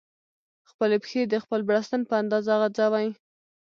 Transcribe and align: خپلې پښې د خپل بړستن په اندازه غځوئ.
خپلې 0.69 0.97
پښې 1.03 1.21
د 1.27 1.35
خپل 1.43 1.59
بړستن 1.69 2.01
په 2.09 2.13
اندازه 2.21 2.53
غځوئ. 2.61 3.07